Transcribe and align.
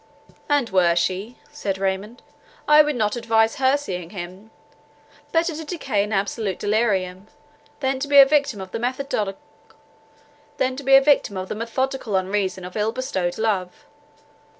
"And 0.49 0.71
were 0.71 0.95
she," 0.95 1.37
said 1.51 1.77
Raymond, 1.77 2.23
"I 2.67 2.81
would 2.81 2.95
not 2.95 3.15
advise 3.15 3.57
her 3.57 3.77
seeing 3.77 4.09
him. 4.09 4.49
Better 5.31 5.55
to 5.55 5.63
decay 5.63 6.01
in 6.03 6.11
absolute 6.11 6.57
delirium, 6.57 7.27
than 7.81 7.99
to 7.99 8.07
be 8.07 8.17
the 8.17 8.25
victim 8.25 8.59
of 8.61 8.71
the 8.71 8.79
methodical 11.55 12.15
unreason 12.15 12.65
of 12.65 12.75
ill 12.75 12.91
bestowed 12.91 13.37
love. 13.37 13.85